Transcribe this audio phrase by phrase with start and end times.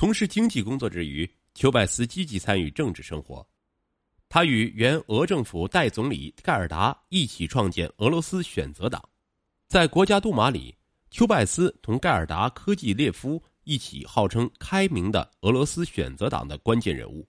[0.00, 3.46] 从事经济工作之余，丘拜斯积极参与政治生活。
[4.30, 9.06] 他与原俄政府代总理盖尔达一起创建俄罗斯选择党，
[9.68, 10.74] 在国家杜马里，
[11.10, 17.28] 丘拜斯同盖尔达科季列夫一起号称开明的俄罗斯选择党的关键人物。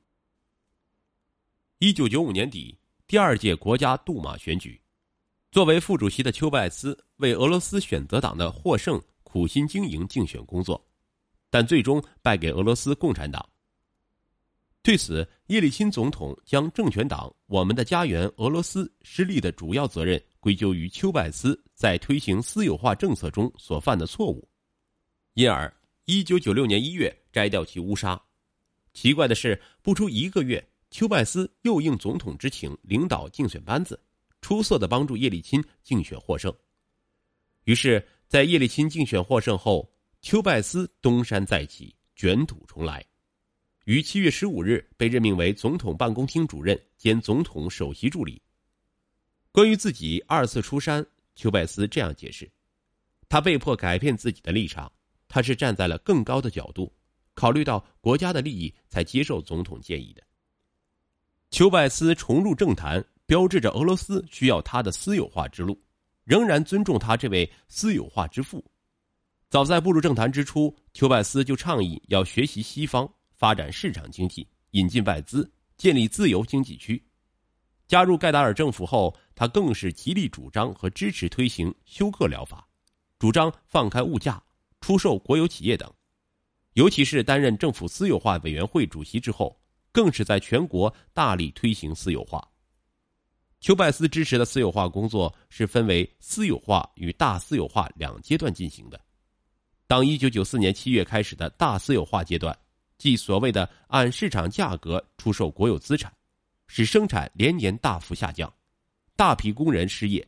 [1.80, 4.82] 一九九五年底，第二届国家杜马选举，
[5.52, 10.82] 作为副主席的丘拜斯为俄罗斯选择党的获胜苦心经营竞选工作，
[11.52, 13.48] 但最终败给俄罗斯共产党。
[14.82, 24.50] 对此，叶利钦总统将政权党“我们的家园俄罗斯”失利的主要责任归咎于丘拜斯在推行私有化政策中所犯的错误，
[25.36, 25.72] 因而
[26.08, 28.20] 1996年1月摘掉其乌纱。
[28.92, 34.00] 奇怪的是，不出一个月，丘拜斯又应总统之请领导竞选班子，
[34.42, 36.52] 出色的帮助叶利钦竞选获胜。
[37.66, 39.91] 于是，在叶利钦竞选获胜后，
[40.22, 43.04] 丘拜斯东山再起，卷土重来。
[43.86, 48.40] 于七月十五日被任命为总统办公厅主任兼总统首席助理。
[49.52, 51.04] 关于自己二次出山，
[51.36, 52.50] 丘拜斯这样解释：
[53.28, 54.90] 他被迫改变自己的立场，
[55.28, 56.94] 他是站在了更高的角度，
[57.34, 60.22] 考虑到国家的利益才接受总统建议的。
[61.50, 65.82] 丘拜斯重入政坛，标志着俄罗斯需要他的私有化之路，
[66.26, 68.64] 仍然尊重他这位私有化之父。
[69.52, 73.08] 早在步入政坛之初，丘拜斯就倡议要学习西方。
[73.36, 77.04] 发展市场经济，引进外资，建立自由经济区。
[77.86, 82.66] 加入盖达尔政府后，他更是极力主张和支持推行休克疗法，
[83.20, 84.42] 主张放开物价、
[84.80, 85.92] 出售国有企业等。
[86.76, 89.60] 尤其是担任政府私有化委员会主席之后，
[89.92, 92.48] 更是在全国大力推行私有化。
[93.60, 98.98] 丘拜斯支持的私有化工作是分为私有化与大私有化两阶段进行的。
[99.92, 102.58] 当一九九四年七月开始的大私有化阶段。
[102.98, 106.10] 即所谓的按市场价格出售国有资产，
[106.66, 108.50] 使生产连年大幅下降，
[109.18, 110.26] 大批工人失业，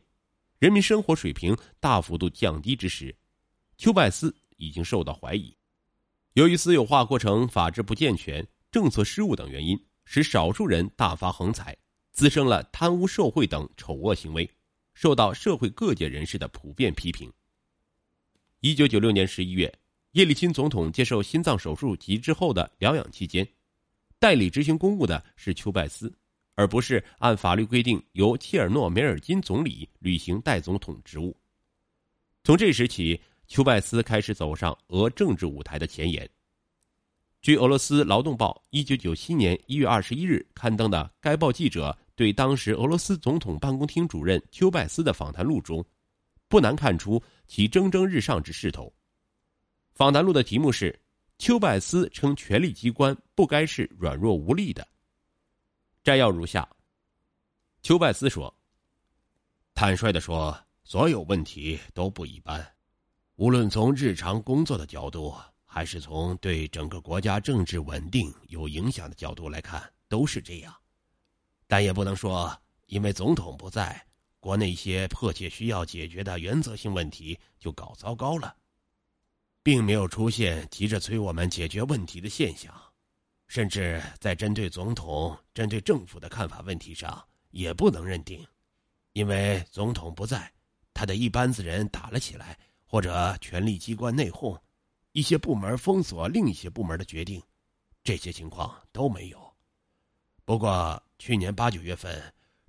[0.58, 3.16] 人民生活水平大幅度降低之时，
[3.78, 5.56] 丘拜斯已经受到怀疑。
[6.34, 11.74] 由于私有化过程法制不健全、政策失误等原因，使少数人大发横财，
[12.12, 14.46] 滋生了贪污受贿等丑恶行为，
[14.92, 17.32] 受到社会各界人士的普遍批评。
[18.64, 19.70] 一九九六年十一月。
[20.12, 23.46] 叶利钦总统接受心脏手术及之后的疗养期间，
[24.18, 26.10] 代理执行公务的是丘拜斯，
[26.54, 31.36] 而不是按法律规定由切尔诺梅尔金总理履行代总统职务。
[32.42, 36.26] 从这时起，丘拜斯开始走上俄政治舞台的前沿。
[37.42, 45.84] 据俄罗斯劳动报一九九七年一月二十一日刊登的该报记者对当时俄罗斯总统办公厅主任丘拜斯的访谈录中，
[46.54, 48.94] 不难看出其蒸蒸日上之势头。
[49.92, 50.96] 访谈录的题目是
[51.36, 54.86] ：“丘拜斯称权力机关不该是软弱无力的。”
[56.04, 56.68] 摘要如下：
[57.82, 58.56] 丘拜斯说
[59.74, 62.64] ：“坦率的说，所有问题都不一般，
[63.34, 65.34] 无论从日常工作的角度，
[65.64, 70.72] 还是从对整个国家政治稳定有影响的角度来看，都是这样。
[71.66, 74.00] 但也不能说，因为总统不在，
[74.44, 78.54] 国内一些迫切需要解决的原则性问题就搞糟糕了。”
[79.64, 82.70] 并没有出现急着催我们解决问题的现象，
[83.46, 88.46] 甚至在针对总统、针对政府的看法问题上，也不能认定，
[89.14, 90.52] 因为总统不在，
[90.92, 94.60] 他的一班子人打了起来，或者权力机关内讧，
[95.12, 97.42] 一些部门封锁另一些部门的决定，
[98.02, 99.54] 这些情况都没有。
[100.44, 102.22] 不过去年八九月份，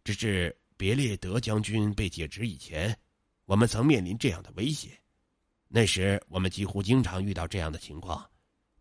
[0.06, 2.98] 直至别列德将军被解职以前，
[3.46, 4.90] 我们曾面临这样的威胁。
[5.68, 8.30] 那时我们几乎经常遇到这样的情况：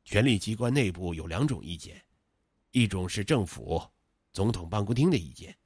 [0.05, 2.01] 权力机关内部有两种意见，
[2.73, 3.83] 一种是政府、
[4.33, 5.57] 总统办公厅的意见，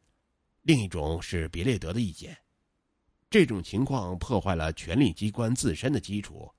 [0.63, 2.37] 另一种是别列德的意见。
[3.31, 6.51] 这种情况破坏了权力机关自身的基础。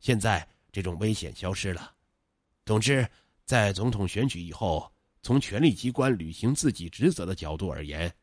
[0.00, 1.94] 现在这种危险消失了。
[2.64, 3.08] 总之，
[3.44, 4.92] 在总统选举以后，
[5.22, 8.14] 从权力机关履行自己职责的角度而言，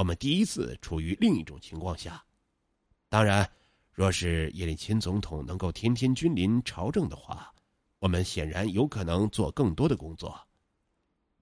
[0.00, 2.24] 我们第一次处于另一种情况下。
[3.10, 3.48] 当然。
[3.92, 7.52] 若是叶利钦总统能够天天君临朝政的话，
[7.98, 10.40] 我们显然有可能做更多的工作。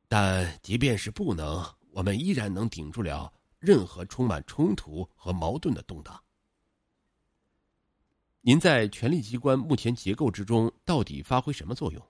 [0.09, 6.21] 但即便是不能，我们依然能顶住了任何充满冲突和矛盾的动荡。
[8.41, 12.05] 您在权力机关目前结构之中到底发挥什么作用？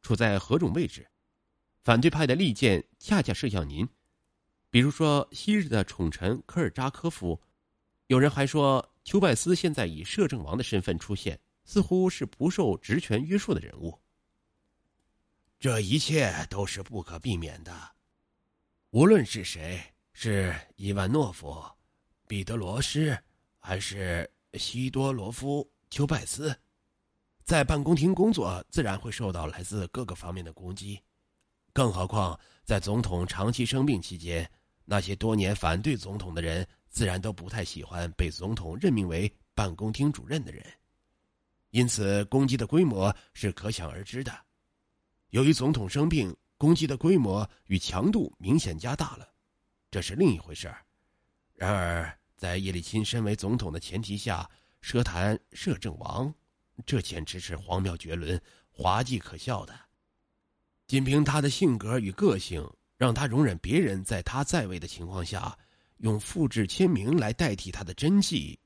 [0.00, 1.06] 处在何种位置？
[1.82, 3.86] 反对派的利剑恰恰射向您，
[4.70, 7.40] 比如说昔日的宠臣科尔扎科夫，
[8.06, 8.86] 有人还说。
[9.02, 13.98] 丘拜斯现在以摄政王的身份出现，似乎是不受职权约束的人物。
[15.58, 17.72] 这一切都是不可避免的。
[18.90, 19.82] 无论是谁，
[20.12, 21.64] 是伊万诺夫、
[22.28, 23.18] 彼得罗斯，
[23.58, 26.54] 还是西多罗夫、丘拜斯，
[27.42, 31.00] 在办公厅工作，自然会受到来自各个方面的攻击。
[31.72, 34.48] 更何况，在总统长期生病期间，
[34.84, 40.64] 那些多年反对总统的人，自然都不太喜欢被总统任命为办公厅主任的人。
[41.70, 44.36] 因此，攻击的规模是可想而知的。
[45.28, 49.28] 由于总统生病，攻击的规模与强度明显加大了，
[49.90, 50.84] 这是另一回事儿。
[51.54, 54.50] 然而，在叶利钦身为总统的前提下，
[54.82, 56.34] 奢谈摄政王，
[56.84, 59.78] 这简直是荒谬绝伦、滑稽可笑的。
[60.88, 62.68] 仅凭他的性格与个性，
[63.00, 65.58] 让他容忍别人在他在位的情况下
[66.00, 68.60] 用复制签名来代替他的真迹。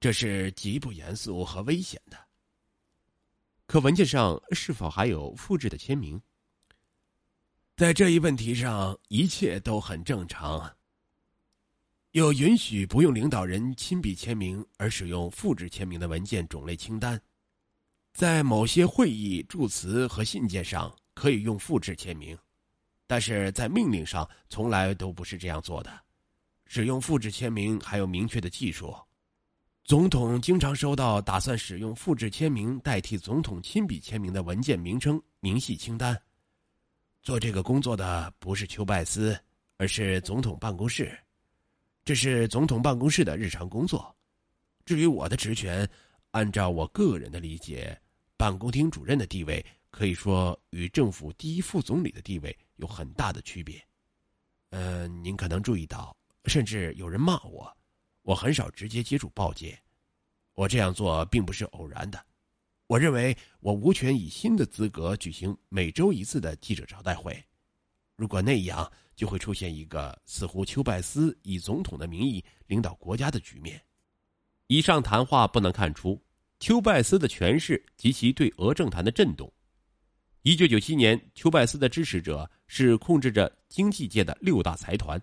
[0.00, 2.18] 这是极不严肃和危险的。
[3.66, 6.20] 可文件上是否还有复制的签名？
[7.76, 10.68] 在这一问题上，一切都很正常。
[12.10, 17.22] 有允许不用领导人亲笔签名而使用复制签名的文件种类清单，
[18.12, 22.36] 在某些会议祝词和信件上可以用复制签名，
[23.12, 25.92] 但是在命令上从来都不是这样做的。
[26.64, 28.96] 使用复制签名还有明确的技术。
[29.84, 36.18] 总统经常收到打算使用复制签名代替总统亲笔签名的文件名称明细清单。
[37.22, 39.38] 做这个工作的不是丘拜斯，
[39.76, 41.14] 而是总统办公室。
[42.06, 44.16] 这是总统办公室的日常工作。
[44.86, 45.86] 至于我的职权，
[46.30, 47.94] 按照我个人的理解，
[48.38, 53.82] 办公厅主任的地位可以说与政府第一副总理的地位有很大的区别。
[54.70, 56.16] 嗯，您可能注意到，
[56.46, 57.70] 甚至有人骂我。
[58.22, 59.76] 我很少直接接触报界，
[60.54, 62.24] 我这样做并不是偶然的。
[62.86, 67.42] 我认为我无权以新的资格举行每周一次的记者招待会，
[68.16, 73.82] 如果那样，就会出现一个似乎丘拜斯以总统的名义领导国家的局面。
[74.68, 76.22] 以上谈话不能看出
[76.60, 79.52] 丘拜斯的权势及其对俄政坛的震动。
[80.42, 85.20] 一九九七年，丘拜斯的支持者是控制着经济界的六大财团，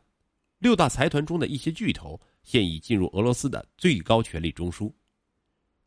[0.60, 2.19] 六大财团中的一些巨头。
[2.44, 4.92] 现已进入俄罗斯的最高权力中枢。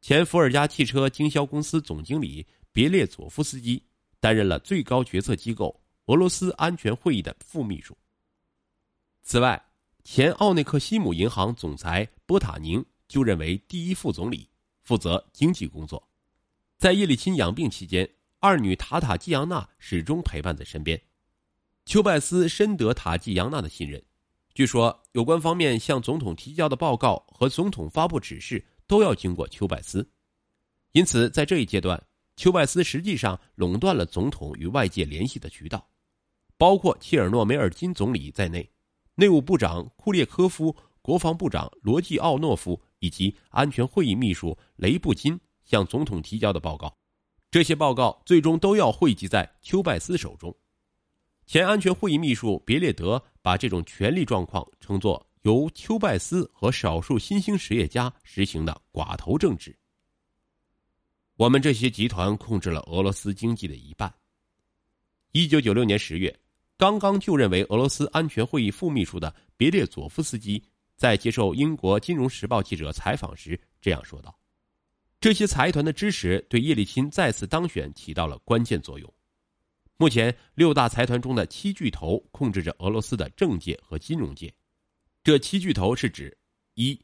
[0.01, 3.81] 前伏尔加汽车经销公司总经理别列佐夫斯基
[4.19, 7.97] 担任了最高决策机构俄罗斯安全会议的副秘书。
[9.23, 9.65] 此外，
[10.03, 14.49] 前奥内克西姆银行总裁波塔宁就任为第一副总理，
[14.83, 16.03] 负责经济工作。
[16.77, 18.09] 在叶利钦养病期间，
[18.41, 21.01] 二女塔塔季扬娜始终陪伴在身边。
[21.85, 24.03] 丘拜斯深得塔季扬娜的信任。
[24.55, 30.07] 据说，有关方面向总统提交的报告和总统发布指示都要经过丘拜斯，
[30.93, 32.01] 因此在这一阶段，
[32.37, 35.87] 丘拜斯实际上垄断了总统与外界联系的渠道，
[36.59, 38.71] 包括切尔诺梅尔金总理在内，
[39.15, 46.95] 内务部长库列科夫、国防部长罗季奥诺夫以及安全会议秘书雷布金向总统提交的报告，
[47.51, 50.55] 这些报告最终都要汇集在丘拜斯手中。
[51.47, 59.77] 前安全会议秘书别列德把这种权力状况称作由丘拜斯和少数新兴实业家实行的寡头政治。
[61.37, 64.13] 我们这些集团控制了俄罗斯经济的一半。
[65.33, 66.35] 一九九六年十月，
[66.77, 70.63] 刚刚就任为俄罗斯安全会议副秘书的别列佐夫斯基
[70.95, 74.39] 在接受英国《金融时报》记者采访时这样说道
[75.21, 79.13] ：“这些财团的支持对叶利钦再次当选起到了关键作用。”
[79.99, 84.53] 目前，六大财团中的七巨头控制着俄罗斯的政界和金融界。
[85.23, 86.37] 这七巨头是指：
[86.75, 86.99] 一、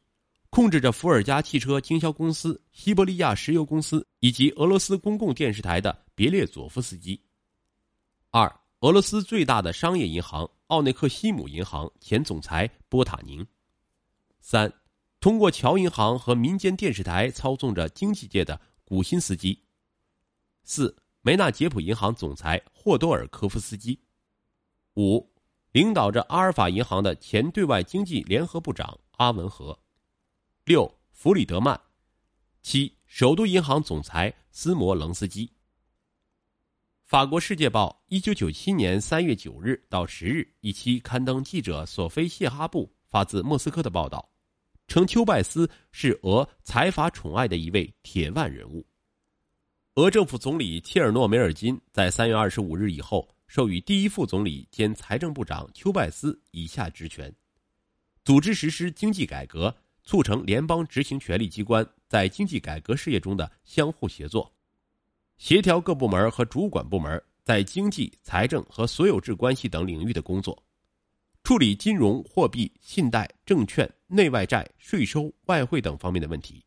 [0.50, 7.16] 控制着伏尔加汽车经销公司、西伯利亚石油公司以及俄罗斯公共电视台的别列佐夫斯基；
[8.30, 13.45] 二、俄罗斯最大的商业银行奥内克西姆银行前总裁波塔宁；
[14.40, 14.73] 三、
[15.21, 19.57] 通过侨银行和民间电视台操纵着经济界的古辛斯基；
[20.64, 20.97] 四。
[21.22, 24.00] 梅纳杰普银行总裁霍多尔科夫斯基，
[24.94, 25.28] 五，
[25.72, 29.78] 领导着阿尔法银行的前对外经济联合部长阿文和，
[30.64, 31.78] 六，弗里德曼，
[32.62, 35.50] 七，首都银行总裁斯摩棱斯基。
[37.04, 44.30] 法国《世界报》一九九七年三月九日到十日一期刊登记者索菲谢哈布发自莫斯科的报道，
[44.87, 48.87] 称丘拜斯是俄财阀宠爱的一位铁腕人物。
[49.99, 57.35] 俄政府总理切尔诺梅尔金在三月二十五日以后授予第一副总理兼财政部长丘拜斯以下职权：
[58.25, 64.49] 组织实施经济改革，促成联邦执行权力机关在经济改革事业中的相互协作；
[65.37, 70.62] 协调各部门和主管部门在经济、财政和所有制关系等领域的工作，
[71.43, 76.64] 处理金融、货币、信贷、证券、内外债、税收、外汇等方面的问题，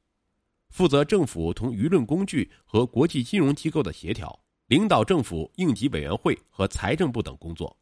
[0.71, 7.77] 负责政府同舆论工具和国际金融机构的协调，领导政府应急委员会和财政部等工作。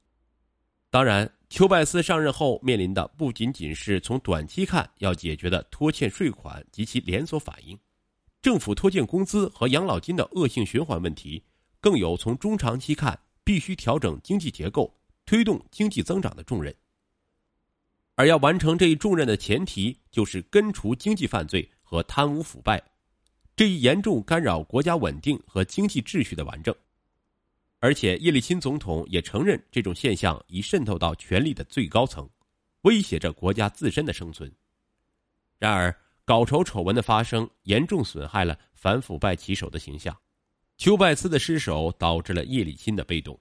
[0.90, 7.78] 当然，丘拜斯上任后面临的不仅仅是从短期看要解决的拖欠税款及其连锁反应，
[8.42, 11.44] 政府拖欠工资和养老金的恶性循环问题，
[11.80, 14.92] 更有从中长期看必须调整经济结构、
[15.28, 16.76] 推动经济增长的重任。
[18.16, 22.80] 而要完成这一重任的前提，就是根除经济犯罪和贪污腐败，
[23.56, 26.76] 这一严重干扰国家稳定和经济秩序的顽症。
[27.80, 32.30] 而且，叶利钦总统也承认这种现象已渗透到权力的最高层，
[32.82, 34.54] 威胁着国家自身的生存。
[35.58, 40.16] 然而，搞丑丑闻的发生严重损害了反腐败旗手的形象，
[40.78, 43.40] 丘拜斯的失守导致了叶利钦的被动。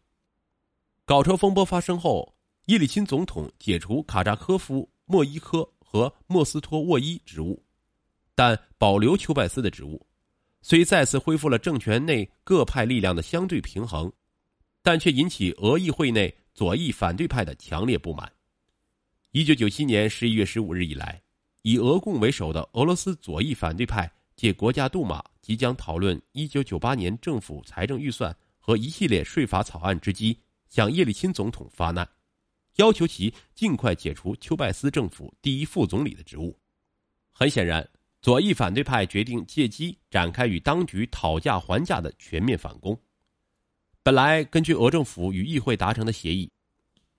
[1.04, 7.62] 搞丑风波发生后，叶利钦总统解除卡扎科夫、莫伊科和莫斯托沃伊职务，
[8.38, 10.06] 但保留丘拜斯的职务，
[10.62, 14.12] 虽再次恢复了政权内各派力量的相对平衡。
[14.80, 18.30] 但却引起俄议会内左翼反对派的强烈不满。
[19.32, 21.20] 一九九七年十一月十五日以来，
[21.62, 32.08] 以俄共为首的俄罗斯左翼反对派借国家杜马即将讨论一九九八年政府财政预算和一系列税法草案之机，向叶利钦总统发难，
[32.76, 36.56] 要求其尽快解除丘拜斯政府第一副总理的职务。
[37.32, 37.86] 很显然，
[38.20, 42.98] 左翼反对派决定借机展开与当局讨价还价的全面反攻。
[44.02, 46.50] 本来根据俄政府与议会达成的协议，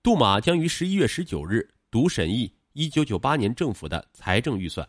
[0.02, 4.86] 杜马将于十一月十九日读审议一九九八年政府的财政预算，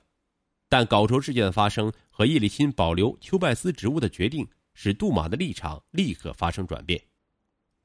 [0.68, 7.02] 但搞筹事件的发生和叶利钦保留丘拜斯职务的决定，使杜马的立场立刻发生转变。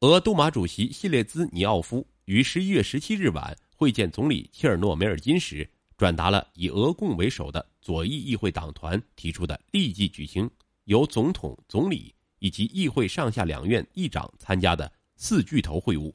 [0.00, 10.50] 俄杜马主席谢列兹尼奥夫于十一月十七日晚会见总理切尔诺梅尔金时，转达了以俄共为首的左翼议会党团提出的立即举行
[10.84, 12.12] 由总统、总理。
[12.38, 16.12] 以及议会上下两院议长参加的四巨头会晤，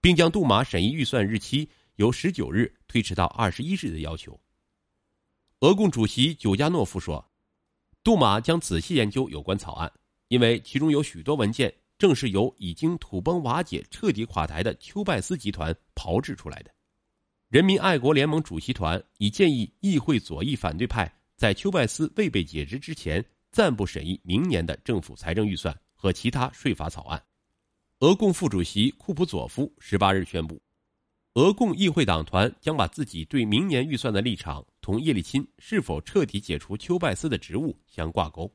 [0.00, 4.38] 并将杜马审议预算日期由十九日推迟到二十一日的要求。
[5.60, 7.24] 俄共主席久加诺夫说
[8.02, 9.90] ：“杜马将仔细研究有关草案，
[10.26, 16.74] 因为其中有许多文件正是由已经土崩瓦解、彻底垮台的丘拜斯集团炮制出来的。”
[17.48, 23.24] 人民爱国联盟主席团已建议议会左翼反对派在丘拜斯未被解职之前。
[23.50, 27.20] 暂不审议明年的政府财政预算和其他税法草案。
[28.00, 30.60] 俄共副主席库普佐夫十八日宣布，
[31.32, 38.52] 俄共议会党团将把自己对明年预算的立场同叶利钦是否彻底解除丘拜斯的职务相挂钩。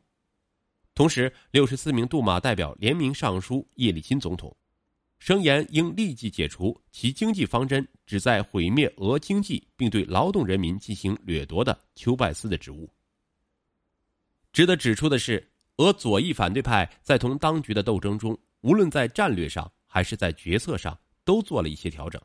[0.93, 4.55] 同时，六十四名杜马代表联名上书叶利钦总统，
[5.23, 12.89] 声言应立即解除其经济方针旨在毁灭俄经济并对劳动人民进行掠夺的丘拜斯的职务。
[14.51, 22.21] 值得指出的是，俄左翼反对派在同当局的斗争中，无论在战略上还是在决策上，都做了一些调整。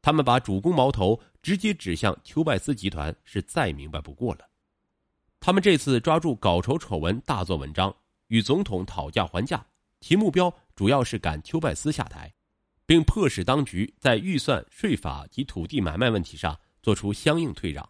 [0.00, 4.48] 他们把主攻矛头直接指向丘拜斯集团，是再明白不过了。
[5.40, 7.94] 他们这次抓住搞丑丑闻大做文章，
[8.28, 9.62] 与总统讨价还价，
[10.00, 12.32] 其目标主要是赶丘拜斯下台，
[12.86, 17.88] 并迫使当局在预算、税法及土地买卖问题上做出相应退让。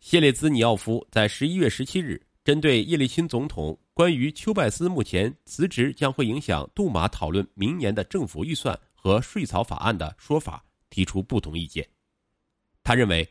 [0.00, 2.20] 谢列兹尼奥夫在十一月十七日。
[2.44, 11.88] 针对叶利钦总统关于丘拜斯目前辞职将会影响杜马讨论明年的政府预算和税草法案的说法，提出不同意见。
[12.82, 13.26] 他认为，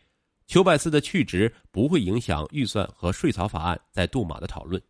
[0.48, 4.82] 丘拜斯的去职不会影响预算和税草法案在杜马的讨论，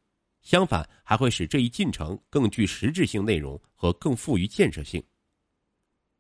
[0.44, 5.04] 相反还会使这一进程更具实质性内容和更富于建设性。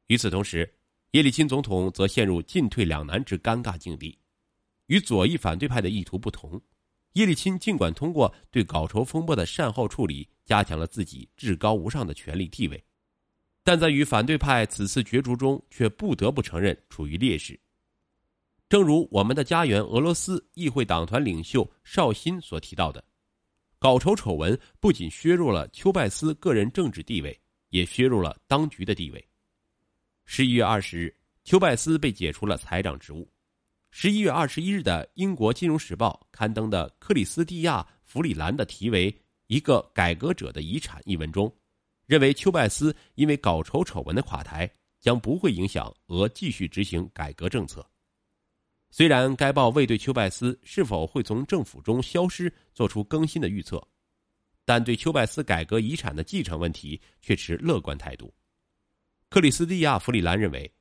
[0.07, 0.73] 与此同时，
[1.11, 4.17] 叶利钦总统则陷入进退两难之尴尬境地，
[4.87, 6.59] 与左翼反对派的意图不同。
[7.13, 12.83] 叶利钦尽管通过对稿酬风波的善后处理，加强了自己至高无上的权力地位，
[13.63, 17.59] 但在与反对派此次角逐中，却不得不承认处于劣势。
[18.67, 23.03] 正如我们的家园俄罗斯议会党团领袖绍新所提到的，
[23.83, 27.37] 搞筹丑闻不仅削弱了丘拜斯个人政治地位，
[27.67, 29.27] 也削弱了当局的地位。
[30.23, 31.13] 十一月二十日，
[31.43, 33.29] 丘拜斯被解除了财长职务。
[33.91, 39.11] 十一月二十一日的英国《金融时报》刊登的克里斯蒂亚·弗里兰的题为
[39.47, 41.53] 《一个改革者的遗产》一文中，
[42.05, 44.71] 认为丘拜斯因为搞丑丑闻的垮台
[45.01, 47.85] 将不会影响俄继续执行改革政策。
[48.95, 53.83] 虽然该报未对丘拜斯是否会从政府中消失做出更新的预测，
[54.65, 58.31] 但对丘拜斯改革遗产的继承问题却持乐观态度。
[59.29, 60.71] 克里斯蒂亚·弗里兰认为，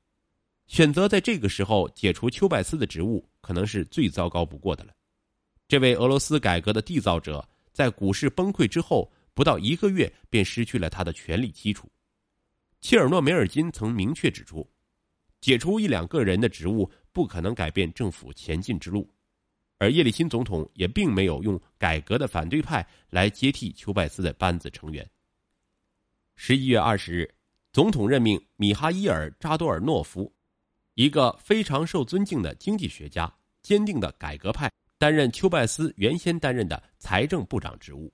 [0.66, 4.92] 选择在这个时候解除丘拜斯的职务，可能是最糟糕不过的了。
[5.66, 7.42] 这位俄罗斯改革的缔造者，
[7.73, 11.90] 在股市崩溃之后不到一个月便失去了他的权力基础。
[12.83, 14.69] 切尔诺梅尔金曾明确指出，
[15.43, 19.07] 解除一两个人的职务不可能改变政府前进之路，
[19.77, 25.05] 而叶利钦总统也并没有用改革的反对派来接替丘拜斯的班子成员。
[26.37, 27.35] 十一月二十日，
[27.73, 30.33] 总统任命米哈伊尔·扎多尔诺夫，
[30.95, 33.31] 一个非常受尊敬的经济学家、
[33.63, 38.13] 坚定的改革派，担任丘拜斯原先担任的财政部长职务。